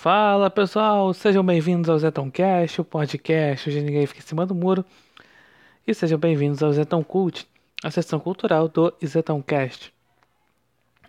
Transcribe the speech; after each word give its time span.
Fala 0.00 0.48
pessoal, 0.48 1.12
sejam 1.12 1.44
bem-vindos 1.44 1.90
ao 1.90 1.98
Zetoncast, 1.98 2.80
o 2.80 2.84
podcast 2.84 3.68
onde 3.68 3.80
ninguém 3.80 4.06
fica 4.06 4.20
em 4.20 4.22
cima 4.22 4.46
do 4.46 4.54
muro. 4.54 4.84
E 5.84 5.92
sejam 5.92 6.16
bem-vindos 6.16 6.62
ao 6.62 6.72
Zetão 6.72 7.02
Cult, 7.02 7.48
a 7.82 7.90
sessão 7.90 8.20
cultural 8.20 8.68
do 8.68 8.94
Zetoncast. 9.04 9.92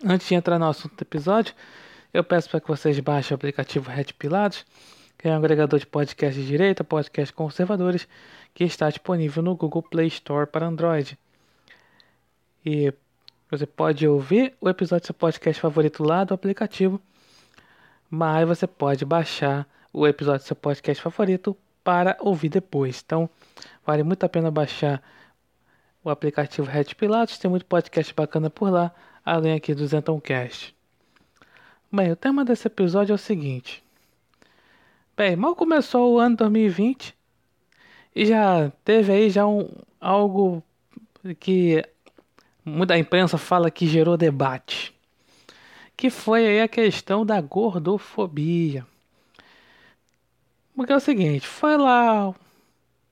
Antes 0.04 0.26
de 0.26 0.34
entrar 0.34 0.58
no 0.58 0.68
assunto 0.68 0.96
do 0.96 1.02
episódio, 1.02 1.54
eu 2.12 2.24
peço 2.24 2.50
para 2.50 2.60
que 2.60 2.66
vocês 2.66 2.98
baixem 2.98 3.32
o 3.32 3.36
aplicativo 3.36 3.88
Red 3.88 4.06
Pilados, 4.18 4.66
que 5.16 5.28
é 5.28 5.30
um 5.30 5.36
agregador 5.36 5.78
de 5.78 5.86
podcast 5.86 6.40
de 6.40 6.44
direita, 6.44 6.82
podcast 6.82 7.32
conservadores, 7.32 8.08
que 8.52 8.64
está 8.64 8.88
disponível 8.88 9.40
no 9.40 9.54
Google 9.54 9.84
Play 9.84 10.08
Store 10.08 10.48
para 10.48 10.66
Android. 10.66 11.16
E 12.66 12.92
você 13.48 13.66
pode 13.66 14.04
ouvir 14.08 14.52
o 14.60 14.68
episódio 14.68 15.04
do 15.04 15.06
seu 15.06 15.14
podcast 15.14 15.62
favorito 15.62 16.02
lá 16.02 16.24
do 16.24 16.34
aplicativo, 16.34 17.00
mas 18.10 18.48
você 18.48 18.66
pode 18.66 19.04
baixar 19.04 19.66
o 19.92 20.06
episódio 20.06 20.40
do 20.40 20.46
seu 20.46 20.56
podcast 20.56 21.02
favorito 21.02 21.56
para 21.84 22.16
ouvir 22.20 22.48
depois. 22.48 23.02
Então, 23.04 23.30
vale 23.86 24.02
muito 24.02 24.24
a 24.24 24.28
pena 24.28 24.50
baixar 24.50 25.02
o 26.02 26.10
aplicativo 26.10 26.68
Red 26.68 26.94
Pilatos, 26.96 27.38
tem 27.38 27.50
muito 27.50 27.66
podcast 27.66 28.12
bacana 28.14 28.50
por 28.50 28.70
lá, 28.70 28.92
além 29.24 29.54
aqui 29.54 29.74
do 29.74 29.86
Zentoncast. 29.86 30.74
Bem, 31.92 32.10
o 32.10 32.16
tema 32.16 32.44
desse 32.44 32.66
episódio 32.66 33.12
é 33.12 33.14
o 33.14 33.18
seguinte. 33.18 33.82
Bem, 35.16 35.36
mal 35.36 35.54
começou 35.54 36.14
o 36.14 36.18
ano 36.18 36.36
2020 36.36 37.14
e 38.14 38.26
já 38.26 38.72
teve 38.84 39.12
aí 39.12 39.30
já 39.30 39.46
um, 39.46 39.68
algo 40.00 40.62
que 41.38 41.84
muita 42.64 42.96
imprensa 42.96 43.36
fala 43.36 43.70
que 43.70 43.86
gerou 43.86 44.16
debate, 44.16 44.94
que 46.00 46.08
foi 46.08 46.46
aí 46.46 46.62
a 46.62 46.66
questão 46.66 47.26
da 47.26 47.38
gordofobia. 47.42 48.86
Porque 50.74 50.94
é 50.94 50.96
o 50.96 51.00
seguinte, 51.00 51.46
foi 51.46 51.76
lá 51.76 52.34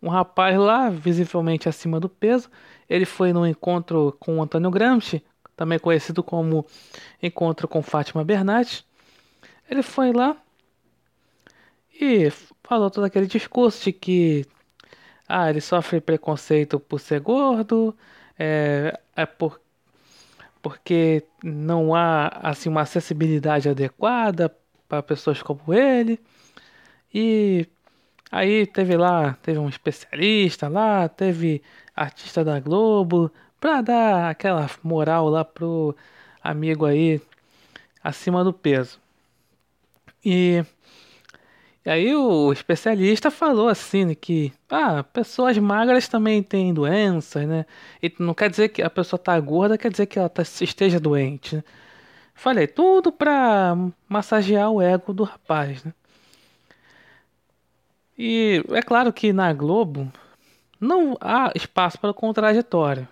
um 0.02 0.08
rapaz 0.08 0.56
lá, 0.56 0.88
visivelmente 0.88 1.68
acima 1.68 2.00
do 2.00 2.08
peso, 2.08 2.48
ele 2.88 3.04
foi 3.04 3.30
num 3.30 3.46
encontro 3.46 4.16
com 4.18 4.38
o 4.38 4.42
Antônio 4.42 4.70
Gramsci, 4.70 5.22
também 5.54 5.78
conhecido 5.78 6.22
como 6.22 6.64
Encontro 7.22 7.68
com 7.68 7.82
Fátima 7.82 8.24
Bernardes. 8.24 8.82
Ele 9.70 9.82
foi 9.82 10.10
lá 10.10 10.34
e 12.00 12.30
falou 12.62 12.90
todo 12.90 13.04
aquele 13.04 13.26
discurso 13.26 13.84
de 13.84 13.92
que 13.92 14.46
ah, 15.28 15.50
ele 15.50 15.60
sofre 15.60 16.00
preconceito 16.00 16.80
por 16.80 17.00
ser 17.00 17.20
gordo, 17.20 17.94
é, 18.38 18.98
é 19.14 19.26
por, 19.26 19.60
porque 20.62 21.24
não 21.42 21.94
há 21.94 22.28
assim 22.42 22.68
uma 22.68 22.82
acessibilidade 22.82 23.68
adequada 23.68 24.54
para 24.88 25.02
pessoas 25.02 25.42
como 25.42 25.72
ele. 25.72 26.20
E 27.12 27.66
aí 28.30 28.66
teve 28.66 28.96
lá, 28.96 29.34
teve 29.42 29.58
um 29.58 29.68
especialista 29.68 30.68
lá, 30.68 31.08
teve 31.08 31.62
artista 31.94 32.44
da 32.44 32.60
Globo, 32.60 33.30
para 33.60 33.80
dar 33.82 34.30
aquela 34.30 34.68
moral 34.82 35.28
lá 35.28 35.44
pro 35.44 35.96
amigo 36.42 36.86
aí 36.86 37.20
acima 38.02 38.44
do 38.44 38.52
peso. 38.52 39.00
E 40.24 40.64
e 41.88 41.90
aí 41.90 42.14
o 42.14 42.52
especialista 42.52 43.30
falou 43.30 43.66
assim 43.66 44.04
né, 44.04 44.14
que 44.14 44.52
ah, 44.68 45.02
pessoas 45.02 45.56
magras 45.56 46.06
também 46.06 46.42
têm 46.42 46.74
doenças, 46.74 47.48
né? 47.48 47.64
E 48.02 48.12
não 48.18 48.34
quer 48.34 48.50
dizer 48.50 48.68
que 48.68 48.82
a 48.82 48.90
pessoa 48.90 49.18
tá 49.18 49.40
gorda, 49.40 49.78
quer 49.78 49.90
dizer 49.90 50.04
que 50.04 50.18
ela 50.18 50.28
tá, 50.28 50.42
esteja 50.42 51.00
doente. 51.00 51.56
Né? 51.56 51.64
Falei, 52.34 52.66
tudo 52.66 53.10
pra 53.10 53.74
massagear 54.06 54.70
o 54.70 54.82
ego 54.82 55.14
do 55.14 55.24
rapaz, 55.24 55.82
né? 55.82 55.94
E 58.18 58.62
é 58.68 58.82
claro 58.82 59.10
que 59.10 59.32
na 59.32 59.50
Globo 59.54 60.12
não 60.78 61.16
há 61.18 61.52
espaço 61.54 61.98
para 61.98 62.10
o 62.10 62.14
contraditório. 62.14 63.08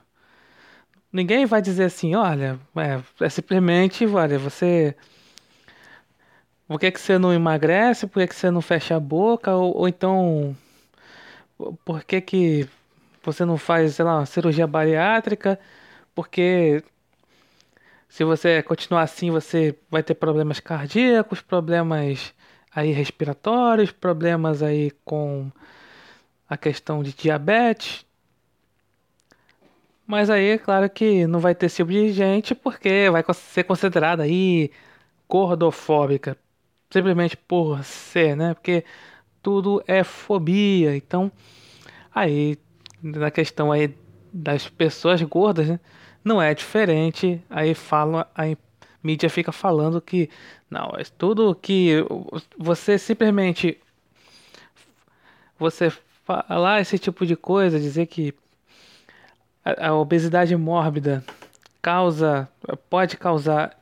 Ninguém 1.10 1.47
vai 1.47 1.62
dizer 1.62 1.84
assim, 1.84 2.14
olha, 2.14 2.60
é, 2.76 3.25
é 3.25 3.28
simplesmente, 3.31 4.04
olha, 4.04 4.38
você 4.38 4.94
por 6.69 6.81
que, 6.81 6.91
que 6.91 7.00
você 7.00 7.19
não 7.19 7.32
emagrece? 7.32 8.06
Por 8.06 8.21
que, 8.21 8.28
que 8.28 8.34
você 8.34 8.50
não 8.50 8.60
fecha 8.60 8.97
a 8.97 9.00
boca? 9.00 9.54
Ou, 9.54 9.77
ou 9.77 9.88
então, 9.88 10.56
por 11.84 12.04
que, 12.04 12.21
que 12.21 12.69
você 13.22 13.44
não 13.44 13.56
faz, 13.56 13.94
sei 13.94 14.04
lá, 14.04 14.16
uma 14.19 14.27
cirurgia 14.27 14.66
bariátrica? 14.66 15.59
Porque 16.15 16.82
se 18.09 18.25
você 18.25 18.62
continuar 18.62 19.03
assim, 19.03 19.31
você 19.31 19.76
vai 19.91 20.03
ter 20.03 20.15
problemas 20.15 20.60
cardíacos, 20.60 21.41
problemas 21.41 22.34
aí 22.75 22.93
respiratórios, 22.93 23.93
problemas 23.93 24.62
aí 24.62 24.91
com 25.05 25.50
a 26.49 26.56
questão 26.56 27.03
de 27.03 27.12
diabetes. 27.12 28.05
Mas 30.06 30.31
aí, 30.31 30.50
é 30.50 30.59
claro 30.59 30.88
que 30.91 31.26
não 31.26 31.41
vai 31.41 31.55
ter 31.55 31.66
esse 31.66 31.76
tipo 31.76 31.91
de 31.91 32.12
gente 32.12 32.55
porque 32.55 33.10
vai 33.10 33.25
ser 33.34 33.65
considerada 33.65 34.22
aí 34.22 34.71
gordofóbica 35.28 36.37
simplesmente 36.91 37.36
por 37.36 37.82
ser, 37.84 38.36
né? 38.36 38.54
Porque 38.54 38.84
tudo 39.42 39.82
é 39.86 40.02
fobia. 40.04 40.97
Então, 40.97 41.30
aí 42.14 42.58
na 43.02 43.30
questão 43.30 43.70
aí 43.70 43.94
das 44.32 44.69
pessoas 44.69 45.22
gordas, 45.22 45.69
né? 45.69 45.80
Não 46.25 46.41
é 46.42 46.54
diferente. 46.54 47.42
Aí 47.48 47.75
fala, 47.75 48.30
a 48.34 48.44
mídia 49.02 49.30
fica 49.30 49.52
falando 49.52 50.00
que 50.00 50.28
não, 50.70 50.92
é 50.98 51.04
tudo 51.16 51.54
que 51.54 52.04
você 52.58 52.98
simplesmente 52.98 53.80
você 55.58 55.91
falar 56.25 56.80
esse 56.80 56.98
tipo 56.98 57.25
de 57.25 57.36
coisa, 57.36 57.78
dizer 57.78 58.06
que 58.06 58.34
a, 59.64 59.94
obesidade 59.94 60.54
mórbida 60.56 61.25
causa 61.80 62.48
pode 62.91 63.16
causar 63.16 63.78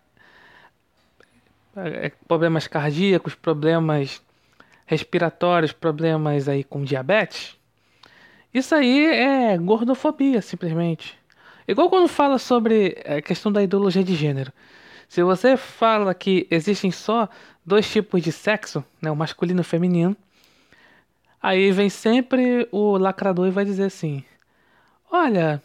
problemas 2.27 2.67
cardíacos, 2.67 3.35
problemas 3.35 4.23
respiratórios, 4.87 5.73
problemas 5.73 6.49
aí 6.49 6.63
com 6.63 6.85
diabetes. 6.85 7.57
Isso 8.53 8.75
aí 8.75 9.07
é 9.07 9.59
gordofobia, 9.59 10.41
simplesmente. 10.41 11.19
Igual 11.67 11.89
quando 11.89 12.07
fala 12.09 12.39
sobre 12.39 12.97
a 13.07 13.21
questão 13.23 13.51
da 13.51 13.63
ideologia 13.63 14.05
de 14.05 14.15
gênero. 14.15 14.53
Se 15.09 15.23
você 15.23 15.57
fala 15.57 16.15
que 16.15 16.47
existem 16.51 16.91
só 16.91 17.29
dois 17.65 17.91
tipos 17.91 18.23
de 18.23 18.31
sexo, 18.31 18.85
né, 19.01 19.11
o 19.11 19.17
masculino 19.17 19.61
e 19.61 19.63
o 19.63 19.65
feminino, 19.65 20.17
aí 21.43 21.71
vem 21.71 21.89
sempre 21.89 22.69
o 22.71 22.97
lacrador 22.99 23.47
e 23.47 23.51
vai 23.51 23.65
dizer 23.65 23.85
assim: 23.85 24.25
Olha, 25.11 25.63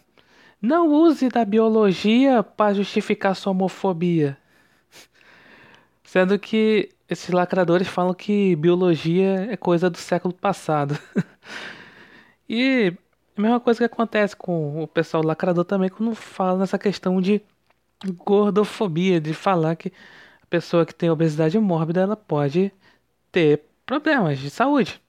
não 0.61 0.87
use 0.87 1.29
da 1.29 1.43
biologia 1.45 2.43
para 2.43 2.73
justificar 2.73 3.35
sua 3.35 3.51
homofobia. 3.51 4.37
Sendo 6.09 6.39
que 6.39 6.89
esses 7.07 7.29
lacradores 7.29 7.87
falam 7.87 8.15
que 8.15 8.55
biologia 8.55 9.47
é 9.51 9.55
coisa 9.55 9.91
do 9.91 9.97
século 9.99 10.33
passado. 10.33 10.97
e 12.49 12.91
a 13.37 13.41
mesma 13.41 13.59
coisa 13.59 13.77
que 13.77 13.83
acontece 13.83 14.35
com 14.35 14.81
o 14.81 14.87
pessoal 14.87 15.21
lacrador 15.23 15.63
também 15.65 15.87
quando 15.87 16.15
fala 16.15 16.57
nessa 16.57 16.79
questão 16.79 17.21
de 17.21 17.43
gordofobia, 18.25 19.21
de 19.21 19.35
falar 19.35 19.75
que 19.75 19.93
a 20.41 20.47
pessoa 20.47 20.83
que 20.83 20.95
tem 20.95 21.11
obesidade 21.11 21.59
mórbida 21.59 22.01
ela 22.01 22.17
pode 22.17 22.71
ter 23.31 23.61
problemas 23.85 24.39
de 24.39 24.49
saúde. 24.49 24.99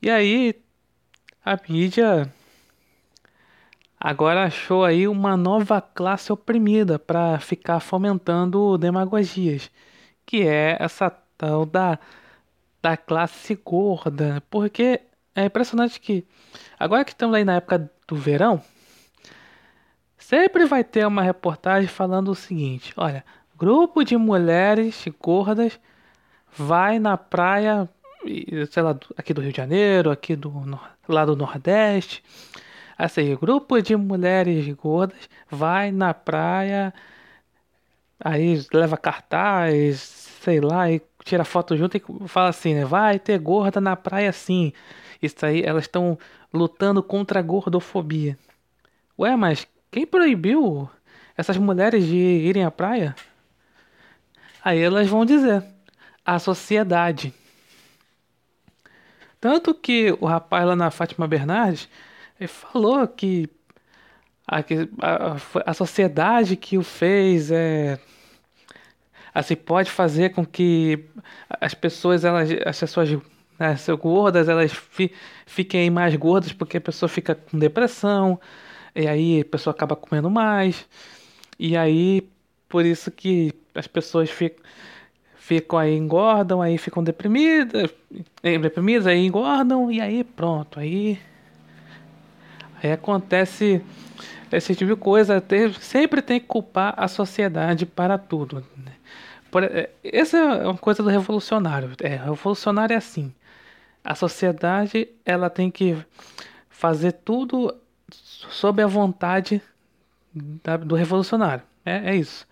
E 0.00 0.08
aí 0.08 0.54
a 1.44 1.58
mídia 1.68 2.32
agora 4.00 4.44
achou 4.44 4.84
aí 4.84 5.08
uma 5.08 5.36
nova 5.36 5.80
classe 5.80 6.32
oprimida 6.32 6.98
para 6.98 7.38
ficar 7.40 7.80
fomentando 7.80 8.78
demagogias, 8.78 9.70
que 10.24 10.46
é 10.46 10.76
essa 10.78 11.10
tal 11.36 11.66
da, 11.66 11.98
da 12.80 12.96
classe 12.96 13.54
gorda. 13.56 14.42
Porque 14.50 15.00
é 15.34 15.44
impressionante 15.46 16.00
que 16.00 16.24
agora 16.78 17.04
que 17.04 17.12
estamos 17.12 17.34
aí 17.34 17.44
na 17.44 17.56
época 17.56 17.90
do 18.06 18.16
verão, 18.16 18.62
sempre 20.16 20.64
vai 20.64 20.84
ter 20.84 21.06
uma 21.06 21.22
reportagem 21.22 21.88
falando 21.88 22.30
o 22.30 22.34
seguinte: 22.34 22.92
olha, 22.96 23.24
grupo 23.56 24.04
de 24.04 24.16
mulheres 24.16 25.04
gordas 25.20 25.78
vai 26.56 26.98
na 26.98 27.16
praia, 27.16 27.88
sei 28.70 28.82
lá, 28.82 28.96
aqui 29.16 29.34
do 29.34 29.40
Rio 29.40 29.52
de 29.52 29.56
Janeiro, 29.56 30.10
aqui 30.10 30.36
do 30.36 30.52
lá 31.08 31.24
do 31.24 31.36
Nordeste 31.36 32.22
Assim, 32.98 33.36
grupo 33.36 33.80
de 33.80 33.94
mulheres 33.94 34.68
gordas 34.74 35.28
vai 35.48 35.92
na 35.92 36.12
praia, 36.12 36.92
aí 38.18 38.60
leva 38.72 38.96
cartaz, 38.96 40.00
sei 40.42 40.60
lá, 40.60 40.90
e 40.90 41.00
tira 41.24 41.44
foto 41.44 41.76
junto 41.76 41.96
e 41.96 42.02
fala 42.26 42.48
assim, 42.48 42.74
né? 42.74 42.84
Vai 42.84 43.20
ter 43.20 43.38
gorda 43.38 43.80
na 43.80 43.94
praia 43.94 44.32
sim. 44.32 44.72
Isso 45.22 45.46
aí, 45.46 45.62
elas 45.62 45.84
estão 45.84 46.18
lutando 46.52 47.00
contra 47.00 47.38
a 47.38 47.42
gordofobia. 47.42 48.36
Ué, 49.16 49.36
mas 49.36 49.64
quem 49.92 50.04
proibiu 50.04 50.90
essas 51.36 51.56
mulheres 51.56 52.04
de 52.04 52.16
irem 52.16 52.64
à 52.64 52.70
praia? 52.70 53.14
Aí 54.64 54.80
elas 54.80 55.06
vão 55.06 55.24
dizer 55.24 55.64
a 56.24 56.38
sociedade. 56.40 57.32
Tanto 59.40 59.72
que 59.72 60.16
o 60.20 60.26
rapaz 60.26 60.66
lá 60.66 60.74
na 60.74 60.90
Fátima 60.90 61.28
Bernardes 61.28 61.88
ele 62.38 62.48
falou 62.48 63.06
que 63.06 63.48
a, 64.46 64.58
a, 64.60 65.36
a 65.70 65.74
sociedade 65.74 66.56
que 66.56 66.78
o 66.78 66.82
fez 66.82 67.50
é 67.50 67.98
assim 69.34 69.54
pode 69.54 69.90
fazer 69.90 70.30
com 70.30 70.44
que 70.44 71.04
as 71.60 71.74
pessoas 71.74 72.24
elas 72.24 72.48
as 72.64 72.80
pessoas 72.80 73.10
né, 73.58 73.76
gordas 74.00 74.48
elas 74.48 74.72
fi, 74.72 75.12
fiquem 75.46 75.90
mais 75.90 76.14
gordas 76.16 76.52
porque 76.52 76.78
a 76.78 76.80
pessoa 76.80 77.08
fica 77.08 77.34
com 77.34 77.58
depressão 77.58 78.40
e 78.94 79.06
aí 79.06 79.40
a 79.40 79.44
pessoa 79.44 79.72
acaba 79.74 79.94
comendo 79.94 80.30
mais. 80.30 80.86
E 81.58 81.76
aí 81.76 82.28
por 82.68 82.84
isso 82.84 83.10
que 83.10 83.52
as 83.74 83.86
pessoas 83.86 84.30
ficam 84.30 84.64
ficam 85.36 85.78
aí 85.78 85.96
engordam 85.96 86.60
aí 86.60 86.76
ficam 86.76 87.02
deprimidas 87.02 87.90
deprimidas 88.42 89.06
aí 89.06 89.24
engordam 89.24 89.90
e 89.90 89.98
aí 89.98 90.22
pronto 90.22 90.78
aí 90.78 91.18
aí 92.82 92.92
acontece 92.92 93.82
esse 94.50 94.74
tipo 94.74 94.94
de 94.94 95.00
coisa 95.00 95.40
tem, 95.40 95.72
sempre 95.74 96.22
tem 96.22 96.40
que 96.40 96.46
culpar 96.46 96.94
a 96.96 97.06
sociedade 97.06 97.84
para 97.84 98.16
tudo 98.16 98.64
né? 98.76 98.92
Por, 99.50 99.64
é, 99.64 99.90
essa 100.02 100.36
é 100.36 100.66
uma 100.66 100.76
coisa 100.76 101.02
do 101.02 101.08
revolucionário. 101.08 101.92
É, 102.02 102.16
revolucionário 102.16 102.94
é 102.94 102.96
assim. 102.96 103.32
A 104.04 104.14
sociedade 104.14 105.08
ela 105.24 105.48
tem 105.48 105.70
que 105.70 105.96
fazer 106.68 107.12
tudo 107.12 107.74
sob 108.10 108.82
a 108.82 108.86
vontade 108.86 109.62
da, 110.62 110.76
do 110.76 110.94
revolucionário. 110.94 111.64
É, 111.84 112.10
é 112.10 112.16
isso. 112.16 112.46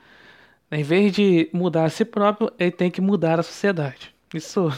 Em 0.70 0.82
vez 0.82 1.12
de 1.12 1.48
mudar 1.52 1.84
a 1.84 1.90
si 1.90 2.04
próprio, 2.04 2.52
ele 2.58 2.72
tem 2.72 2.90
que 2.90 3.00
mudar 3.00 3.38
a 3.38 3.42
sociedade. 3.42 4.14
Isso 4.34 4.72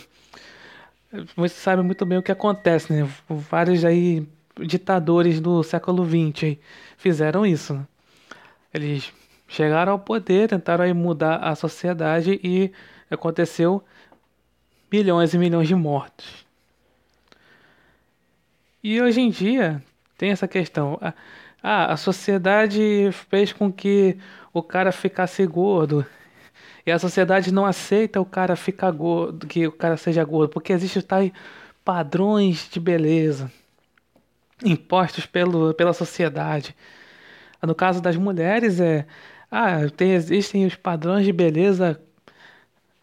você 1.34 1.54
sabe 1.54 1.82
muito 1.82 2.04
bem 2.04 2.18
o 2.18 2.22
que 2.22 2.30
acontece, 2.30 2.92
né? 2.92 3.08
Vários 3.28 3.84
aí 3.84 4.28
ditadores 4.66 5.40
do 5.40 5.62
século 5.62 6.05
XX 6.05 6.58
fizeram 6.96 7.46
isso. 7.46 7.87
Eles 8.72 9.12
chegaram 9.46 9.93
ao 9.93 9.99
poder, 9.99 10.49
tentaram 10.49 10.93
mudar 10.94 11.37
a 11.37 11.55
sociedade 11.55 12.38
e 12.43 12.70
aconteceu 13.10 13.82
milhões 14.90 15.32
e 15.34 15.38
milhões 15.38 15.69
de 15.69 15.75
mortos. 15.75 16.46
E 18.82 19.00
hoje 19.00 19.20
em 19.20 19.31
dia 19.31 19.82
tem 20.16 20.31
essa 20.31 20.46
questão. 20.46 20.99
Ah, 21.62 21.93
a 21.93 21.96
sociedade 21.96 23.10
fez 23.31 23.52
com 23.52 23.72
que 23.72 24.16
o 24.52 24.62
cara 24.62 24.93
ficasse 24.93 25.44
gordo. 25.46 26.05
E 26.87 26.90
a 26.90 26.99
sociedade 26.99 27.52
não 27.52 27.66
aceita 27.66 28.20
o 28.20 28.25
cara 28.25 28.56
ficar 28.56 28.90
gordo, 28.93 29.46
que 29.46 29.66
o 29.66 29.72
cara 29.72 29.96
seja 29.96 30.25
gordo, 30.25 30.50
porque 30.50 30.72
existem 30.72 31.02
tais 31.02 31.32
padrões 31.84 32.69
de 32.70 32.81
beleza 32.81 33.50
impostos 34.64 35.26
pelo, 35.26 35.75
pela 35.75 35.93
sociedade. 35.93 36.75
No 37.62 37.75
caso 37.75 38.00
das 38.00 38.16
mulheres, 38.16 38.81
é 38.81 39.06
ah, 39.50 39.88
tem, 39.96 40.12
existem 40.12 40.66
os 40.66 40.75
padrões 40.76 41.25
de 41.25 41.32
beleza 41.32 42.00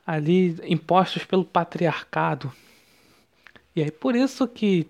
ali 0.05 0.57
impostos 0.63 1.25
pelo 1.25 1.43
patriarcado. 1.43 2.51
E 3.75 3.83
aí 3.83 3.91
por 3.91 4.15
isso 4.15 4.47
que 4.47 4.87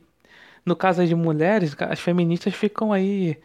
no 0.65 0.75
caso 0.75 1.06
de 1.06 1.15
mulheres, 1.15 1.75
as 1.79 2.00
feministas 2.00 2.53
ficam 2.56 2.91
aí 2.91 3.38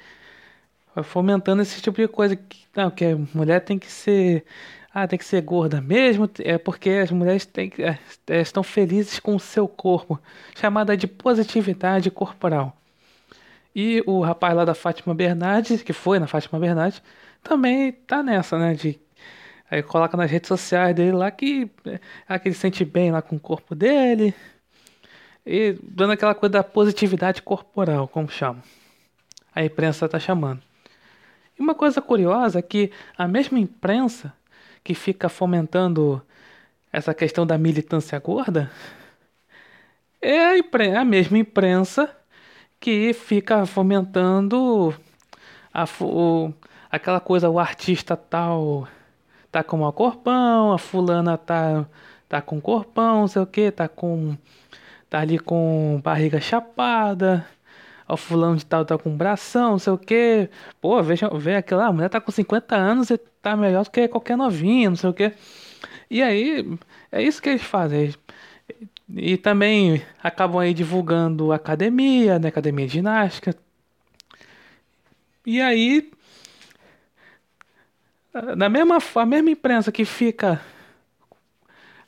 fomentando 1.04 1.62
esse 1.62 1.80
tipo 1.80 2.00
de 2.00 2.08
coisa 2.08 2.34
que 2.34 2.66
não, 2.74 2.90
que 2.90 3.04
a 3.04 3.18
mulher 3.34 3.60
tem 3.60 3.78
que 3.78 3.90
ser 3.90 4.44
ah, 4.92 5.06
tem 5.06 5.18
que 5.18 5.24
ser 5.24 5.40
gorda 5.42 5.80
mesmo, 5.80 6.28
é 6.40 6.58
porque 6.58 6.90
as 6.90 7.12
mulheres 7.12 7.46
têm, 7.46 7.72
é, 7.78 7.96
é, 8.26 8.40
estão 8.40 8.62
felizes 8.62 9.20
com 9.20 9.36
o 9.36 9.40
seu 9.40 9.68
corpo, 9.68 10.18
chamada 10.56 10.96
de 10.96 11.06
positividade 11.06 12.10
corporal. 12.10 12.76
E 13.74 14.02
o 14.06 14.20
rapaz 14.20 14.54
lá 14.54 14.64
da 14.64 14.74
Fátima 14.74 15.14
Bernardes, 15.14 15.82
que 15.82 15.92
foi 15.92 16.18
na 16.18 16.26
Fátima 16.26 16.58
Bernardes, 16.58 17.02
também 17.42 17.92
tá 17.92 18.22
nessa, 18.22 18.58
né? 18.58 18.74
De 18.74 18.98
aí 19.70 19.82
coloca 19.82 20.16
nas 20.16 20.30
redes 20.30 20.48
sociais 20.48 20.94
dele 20.94 21.12
lá 21.12 21.30
que, 21.30 21.70
é, 22.28 22.38
que 22.38 22.48
ele 22.48 22.54
sente 22.54 22.84
bem 22.84 23.12
lá 23.12 23.22
com 23.22 23.36
o 23.36 23.40
corpo 23.40 23.74
dele. 23.74 24.34
E 25.46 25.78
dando 25.82 26.12
aquela 26.12 26.34
coisa 26.34 26.54
da 26.54 26.64
positividade 26.64 27.42
corporal, 27.42 28.08
como 28.08 28.28
chamam. 28.28 28.62
A 29.54 29.64
imprensa 29.64 30.08
tá 30.08 30.18
chamando. 30.18 30.62
E 31.58 31.62
uma 31.62 31.74
coisa 31.74 32.00
curiosa 32.00 32.58
é 32.58 32.62
que 32.62 32.90
a 33.16 33.28
mesma 33.28 33.58
imprensa 33.58 34.32
que 34.82 34.94
fica 34.94 35.28
fomentando 35.28 36.20
essa 36.92 37.14
questão 37.14 37.46
da 37.46 37.56
militância 37.56 38.18
gorda 38.18 38.70
é 40.20 40.38
a, 40.46 40.58
imprensa, 40.58 41.00
a 41.00 41.04
mesma 41.04 41.38
imprensa 41.38 42.16
que 42.80 43.12
fica 43.12 43.66
fomentando 43.66 44.94
a, 45.72 45.84
o, 46.00 46.52
aquela 46.90 47.20
coisa, 47.20 47.50
o 47.50 47.58
artista 47.58 48.16
tal 48.16 48.88
tá 49.52 49.62
com 49.62 49.86
um 49.86 49.92
corpão, 49.92 50.72
a 50.72 50.78
fulana 50.78 51.36
tá, 51.36 51.86
tá 52.28 52.40
com 52.40 52.60
corpão, 52.60 53.20
não 53.22 53.28
sei 53.28 53.42
o 53.42 53.46
que, 53.46 53.70
tá 53.70 53.88
com. 53.88 54.36
tá 55.08 55.20
ali 55.20 55.38
com 55.38 56.00
barriga 56.02 56.40
chapada. 56.40 57.46
O 58.08 58.16
fulano 58.16 58.56
de 58.56 58.66
tal 58.66 58.84
tá 58.84 58.98
com 58.98 59.16
bração, 59.16 59.72
não 59.72 59.78
sei 59.78 59.92
o 59.92 59.98
que. 59.98 60.48
Pô, 60.80 61.00
veja, 61.02 61.28
vê 61.30 61.56
aquela 61.56 61.86
a 61.86 61.92
mulher 61.92 62.08
tá 62.08 62.20
com 62.20 62.32
50 62.32 62.74
anos 62.74 63.10
e 63.10 63.18
tá 63.18 63.56
melhor 63.56 63.84
do 63.84 63.90
que 63.90 64.08
qualquer 64.08 64.36
novinha, 64.36 64.90
não 64.90 64.96
sei 64.96 65.10
o 65.10 65.14
que. 65.14 65.32
E 66.10 66.22
aí, 66.22 66.66
é 67.12 67.22
isso 67.22 67.40
que 67.40 67.50
eles 67.50 67.62
fazem. 67.62 68.12
E 69.16 69.36
também 69.36 70.02
acabam 70.22 70.60
aí 70.60 70.72
divulgando 70.72 71.52
academia, 71.52 72.38
né? 72.38 72.48
Academia 72.48 72.86
de 72.86 72.94
ginástica. 72.94 73.56
E 75.44 75.60
aí 75.60 76.10
na 78.56 78.68
mesma, 78.68 78.98
a 79.16 79.26
mesma 79.26 79.50
imprensa 79.50 79.90
que 79.90 80.04
fica 80.04 80.60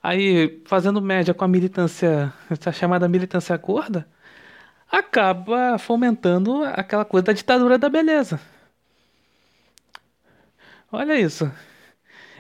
aí 0.03 0.63
fazendo 0.67 1.01
média 1.01 1.35
com 1.35 1.45
a 1.45 1.49
militância, 1.49 2.33
essa 2.51 2.73
chamada 2.73 3.09
militância 3.09 3.57
gorda, 3.57 4.07
acaba 4.91 5.79
fomentando 5.79 6.65
aquela 6.65 7.05
coisa 7.05 7.27
da 7.27 7.33
ditadura 7.33 7.79
da 7.79 7.89
beleza. 7.89 8.41
Olha 10.91 11.19
isso. 11.19 11.51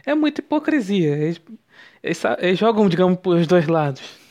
É 0.04 0.14
muita 0.14 0.40
hipocrisia. 0.40 1.16
Eles, 1.16 1.40
eles, 2.02 2.22
eles 2.38 2.58
jogam, 2.58 2.88
digamos, 2.88 3.18
por 3.18 3.36
os 3.36 3.46
dois 3.46 3.66
lados. 3.66 4.21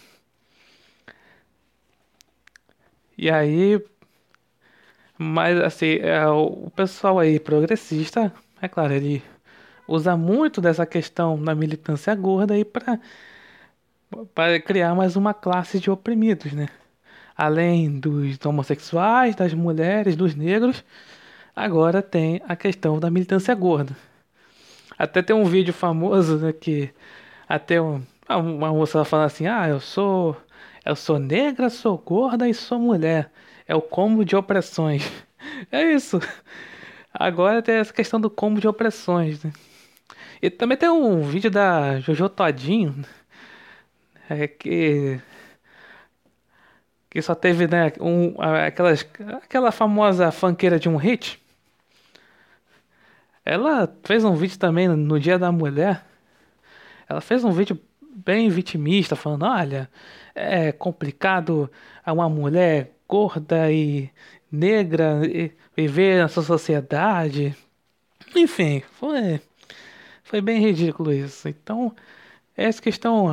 E 3.21 3.29
aí. 3.29 3.79
Mas, 5.17 5.59
assim, 5.59 5.97
é, 6.01 6.27
o 6.27 6.71
pessoal 6.75 7.19
aí 7.19 7.39
progressista, 7.39 8.33
é 8.59 8.67
claro, 8.67 8.93
ele 8.93 9.23
usa 9.87 10.17
muito 10.17 10.59
dessa 10.59 10.85
questão 10.87 11.41
da 11.41 11.53
militância 11.53 12.15
gorda 12.15 12.55
aí 12.55 12.65
para 12.65 12.99
para 14.33 14.59
criar 14.59 14.93
mais 14.95 15.15
uma 15.15 15.33
classe 15.33 15.79
de 15.79 15.89
oprimidos, 15.91 16.51
né? 16.53 16.67
Além 17.37 17.99
dos 17.99 18.37
homossexuais, 18.45 19.35
das 19.35 19.53
mulheres, 19.53 20.15
dos 20.15 20.35
negros, 20.35 20.83
agora 21.55 22.01
tem 22.01 22.41
a 22.47 22.55
questão 22.55 22.99
da 22.99 23.09
militância 23.11 23.53
gorda. 23.55 23.95
Até 24.97 25.21
tem 25.21 25.35
um 25.35 25.45
vídeo 25.45 25.73
famoso 25.73 26.37
né, 26.37 26.53
que 26.53 26.91
até 27.49 27.81
um, 27.81 28.03
uma 28.29 28.71
moça 28.73 29.05
fala 29.05 29.25
assim: 29.25 29.47
"Ah, 29.47 29.69
eu 29.69 29.79
sou 29.79 30.35
eu 30.85 30.95
sou 30.95 31.19
negra, 31.19 31.69
sou 31.69 31.97
gorda 31.97 32.47
e 32.47 32.53
sou 32.53 32.79
mulher. 32.79 33.31
É 33.67 33.75
o 33.75 33.81
combo 33.81 34.25
de 34.25 34.35
opressões". 34.35 35.03
É 35.71 35.83
isso. 35.93 36.19
Agora 37.13 37.61
tem 37.61 37.75
essa 37.75 37.93
questão 37.93 38.19
do 38.21 38.29
combo 38.29 38.59
de 38.61 38.67
opressões, 38.67 39.43
né? 39.43 39.51
E 40.41 40.50
também 40.50 40.77
tem 40.77 40.89
um 40.89 41.21
vídeo 41.23 41.51
da 41.51 42.00
Jojo 42.00 42.29
Todinho, 42.29 43.05
é, 44.29 44.47
que 44.47 45.21
que 47.11 47.21
só 47.21 47.35
teve 47.35 47.67
né, 47.67 47.91
um, 48.00 48.41
aquelas, 48.41 49.05
aquela 49.43 49.71
famosa 49.71 50.31
fanqueira 50.31 50.79
de 50.79 50.88
um 50.88 50.95
hit. 50.95 51.41
Ela 53.43 53.93
fez 54.03 54.23
um 54.23 54.33
vídeo 54.33 54.57
também 54.57 54.88
no 54.88 55.19
Dia 55.19 55.38
da 55.38 55.51
Mulher. 55.51 56.05
Ela 57.09 57.19
fez 57.19 57.43
um 57.43 57.51
vídeo 57.51 57.77
bem 58.23 58.49
vitimista, 58.49 59.15
falando: 59.15 59.45
olha, 59.45 59.89
é 60.35 60.71
complicado 60.71 61.69
uma 62.05 62.29
mulher 62.29 62.91
gorda 63.07 63.71
e 63.71 64.09
negra 64.51 65.21
viver 65.75 66.21
nessa 66.21 66.41
sociedade. 66.41 67.55
Enfim, 68.35 68.81
foi 68.93 69.41
foi 70.31 70.39
bem 70.39 70.61
ridículo 70.61 71.11
isso. 71.11 71.49
Então, 71.49 71.93
é 72.55 72.69
que 72.81 72.89
estão, 72.89 73.27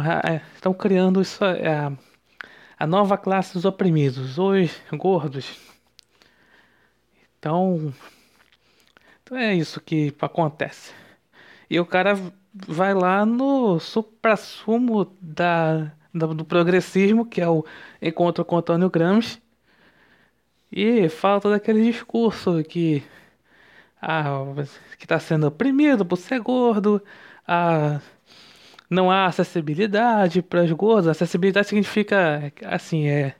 estão 0.54 0.74
criando 0.74 1.20
isso, 1.20 1.44
a, 1.44 1.92
a 2.76 2.86
nova 2.86 3.16
classe 3.16 3.54
dos 3.54 3.64
oprimidos, 3.64 4.18
os 4.18 4.38
gordos. 4.92 5.56
Então, 7.38 7.94
então 9.22 9.38
é 9.38 9.54
isso 9.54 9.80
que 9.80 10.12
acontece. 10.20 10.92
E 11.70 11.78
o 11.78 11.86
cara 11.86 12.18
vai 12.66 12.94
lá 12.94 13.24
no 13.26 13.78
supra-sumo 13.78 15.16
da, 15.20 15.92
do, 16.14 16.34
do 16.34 16.44
progressismo, 16.44 17.26
que 17.26 17.40
é 17.40 17.48
o 17.48 17.64
encontro 18.00 18.44
com 18.44 18.56
Antônio 18.56 18.90
Gramsci, 18.90 19.42
e 20.70 21.08
fala 21.08 21.40
todo 21.40 21.54
aquele 21.54 21.82
discurso 21.84 22.62
que 22.64 23.02
ah, 24.00 24.30
que 24.98 25.04
está 25.04 25.18
sendo 25.18 25.46
oprimido 25.48 26.04
por 26.06 26.16
ser 26.16 26.40
gordo, 26.40 27.02
ah, 27.46 28.00
não 28.90 29.10
há 29.10 29.26
acessibilidade 29.26 30.42
para 30.42 30.64
os 30.64 30.72
gordos. 30.72 31.08
Acessibilidade 31.08 31.68
significa 31.68 32.52
assim, 32.66 33.08
é 33.08 33.34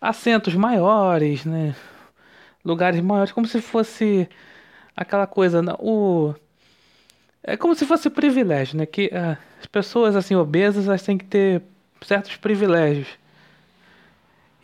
assentos 0.00 0.54
maiores, 0.54 1.44
né? 1.44 1.74
Lugares 2.64 3.00
maiores, 3.00 3.32
como 3.32 3.46
se 3.46 3.60
fosse 3.60 4.28
aquela 4.96 5.26
coisa, 5.26 5.62
o 5.78 6.34
é 7.44 7.56
como 7.56 7.74
se 7.74 7.86
fosse 7.86 8.08
privilégio, 8.10 8.78
né? 8.78 8.86
Que 8.86 9.10
ah, 9.12 9.36
as 9.60 9.66
pessoas 9.66 10.16
assim 10.16 10.34
obesas 10.34 10.86
elas 10.88 11.02
têm 11.02 11.18
que 11.18 11.26
ter 11.26 11.62
certos 12.02 12.36
privilégios. 12.36 13.08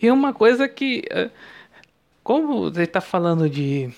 E 0.01 0.11
uma 0.11 0.33
coisa 0.33 0.67
que, 0.69 1.05
ah, 1.13 1.31
como 2.25 2.69
ele 2.69 2.85
está 2.85 3.01
falando 3.01 3.49
de 3.49 3.91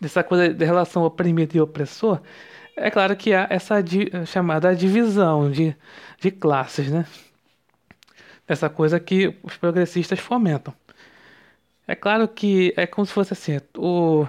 dessa 0.00 0.22
coisa 0.24 0.52
de 0.52 0.64
relação 0.64 1.04
oprimido 1.04 1.54
e 1.56 1.60
opressor, 1.60 2.20
é 2.76 2.90
claro 2.90 3.16
que 3.16 3.34
há 3.34 3.46
essa 3.50 3.82
di 3.82 4.10
chamada 4.26 4.74
divisão 4.74 5.50
de, 5.50 5.76
de 6.20 6.30
classes, 6.30 6.90
né? 6.90 7.06
Essa 8.48 8.68
coisa 8.68 9.00
que 9.00 9.36
os 9.42 9.56
progressistas 9.56 10.18
fomentam. 10.20 10.74
É 11.86 11.94
claro 11.94 12.28
que 12.28 12.72
é 12.76 12.86
como 12.86 13.06
se 13.06 13.12
fosse 13.12 13.32
assim, 13.34 13.58
o 13.76 14.26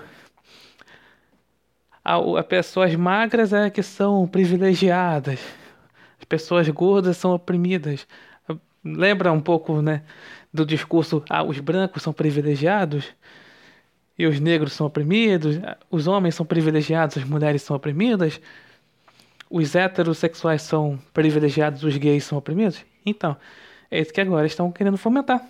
a, 2.06 2.18
a 2.40 2.44
pessoas 2.44 2.96
magras 2.96 3.52
é 3.52 3.68
que 3.72 3.82
são 3.82 4.28
privilegiadas, 4.28 5.40
as 6.20 6.26
pessoas 6.26 6.70
gordas 6.70 7.18
são 7.18 7.34
oprimidas. 7.34 8.08
Lembra 8.84 9.32
um 9.32 9.42
pouco, 9.42 9.82
né, 9.82 10.04
do 10.54 10.64
discurso, 10.64 11.24
ah, 11.28 11.44
os 11.44 11.60
brancos 11.60 12.04
são 12.04 12.14
privilegiados 12.14 13.06
e 14.18 14.28
os 14.28 14.40
negros 14.40 14.74
são 14.74 14.86
oprimidos, 14.86 15.60
os 15.90 16.06
homens 16.06 16.36
são 16.36 16.46
privilegiados, 16.46 17.18
as 17.18 17.24
mulheres 17.24 17.64
são 17.64 17.76
oprimidas, 17.76 18.40
os 19.50 19.74
heterossexuais 19.76 20.62
são 20.62 21.00
privilegiados, 21.12 21.84
os 21.84 21.98
gays 21.98 22.24
são 22.24 22.38
oprimidos. 22.38 22.86
Então, 23.04 23.36
é 23.90 24.00
isso 24.00 24.14
que 24.14 24.22
agora 24.22 24.46
estão 24.46 24.72
querendo 24.72 24.98
fomentar. 24.98 25.44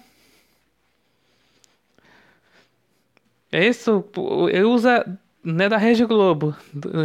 É 3.51 3.67
isso, 3.67 4.03
eu 4.51 4.71
usa 5.45 5.53
né, 5.53 5.69
da 5.69 5.77
Rede 5.77 6.03
Globo, 6.05 6.55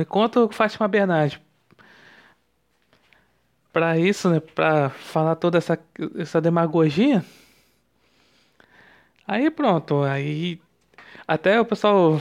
enquanto 0.01 0.49
Fátima 0.51 0.89
Bernardes. 0.89 1.39
Para 3.73 3.99
isso, 3.99 4.29
né, 4.29 4.41
para 4.41 4.91
falar 4.91 5.37
toda 5.37 5.59
essa, 5.59 5.79
essa 6.19 6.41
demagogia. 6.41 7.25
Aí 9.27 9.51
pronto, 9.51 10.03
aí 10.03 10.61
até 11.29 11.61
o 11.61 11.65
pessoal. 11.65 12.21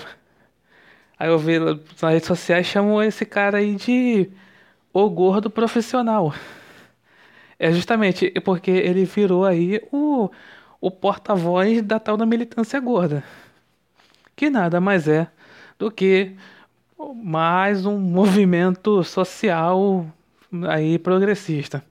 Aí 1.17 1.27
eu 1.27 1.39
vi 1.39 1.57
nas 1.59 2.01
redes 2.01 2.27
sociais 2.27 2.67
chamam 2.67 3.01
esse 3.01 3.25
cara 3.25 3.57
aí 3.57 3.75
de 3.75 4.29
o 4.93 5.09
gordo 5.09 5.49
profissional. 5.49 6.33
É 7.57 7.71
justamente 7.71 8.31
porque 8.41 8.71
ele 8.71 9.05
virou 9.05 9.43
aí 9.43 9.81
o, 9.91 10.29
o 10.79 10.91
porta-voz 10.91 11.81
da 11.81 11.99
tal 11.99 12.15
da 12.15 12.25
militância 12.25 12.79
gorda. 12.79 13.23
Que 14.35 14.49
nada 14.49 14.79
mais 14.79 15.07
é 15.07 15.29
do 15.79 15.89
que 15.89 16.35
mais 17.15 17.85
um 17.85 17.97
movimento 17.97 19.03
social 19.03 20.05
aí 20.67 20.99
progressista. 20.99 21.83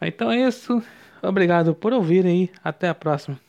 Então 0.00 0.30
é 0.30 0.46
isso. 0.46 0.82
Obrigado 1.22 1.74
por 1.74 1.94
ouvirem 1.94 2.44
e 2.44 2.50
até 2.62 2.88
a 2.88 2.94
próxima. 2.94 3.40